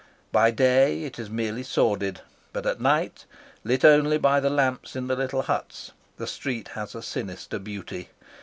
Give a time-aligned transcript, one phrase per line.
[0.31, 2.21] By day it is merely sordid,
[2.53, 3.25] but at night,
[3.63, 8.09] lit only by the lamps in the little huts, the street has a sinister beauty.